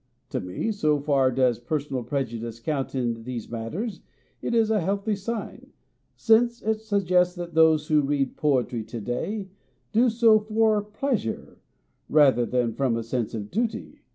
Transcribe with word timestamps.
To 0.31 0.39
me 0.41 0.71
so 0.71 0.99
far 0.99 1.29
does 1.31 1.59
personal 1.59 2.01
prejudice 2.01 2.59
count 2.59 2.95
in 2.95 3.21
these 3.21 3.47
matters 3.51 4.01
it 4.41 4.55
is 4.55 4.71
a 4.71 4.79
healthy 4.81 5.15
sign, 5.15 5.73
since 6.15 6.59
it 6.63 6.81
suggests 6.81 7.35
that 7.35 7.53
those 7.53 7.85
who 7.87 8.01
read 8.01 8.35
poetry 8.35 8.83
to 8.83 8.99
day 8.99 9.49
do 9.91 10.09
so 10.09 10.39
for 10.39 10.81
pleasure 10.81 11.59
rather 12.09 12.47
than 12.47 12.73
from 12.73 12.97
a 12.97 13.03
sense 13.03 13.35
of 13.35 13.51
duty. 13.51 14.01